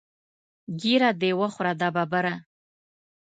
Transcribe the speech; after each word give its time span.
ږیره 0.81 1.09
دې 1.21 1.31
وخوره 1.39 1.73
دا 1.81 1.89
ببره. 1.95 2.33